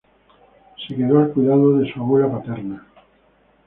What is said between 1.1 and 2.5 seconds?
al cuidado de su abuela